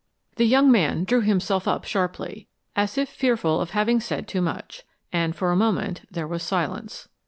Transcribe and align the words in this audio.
The 0.37 0.47
young 0.47 0.71
man 0.71 1.03
drew 1.03 1.21
himself 1.21 1.67
up 1.67 1.83
sharply, 1.83 2.47
as 2.75 2.97
if 2.97 3.07
fearful 3.07 3.61
of 3.61 3.69
having 3.69 3.99
said 3.99 4.27
too 4.27 4.41
much, 4.41 4.81
and 5.13 5.35
for 5.35 5.51
a 5.51 5.55
moment 5.55 6.07
there 6.09 6.27
was 6.27 6.41
silence. 6.41 7.07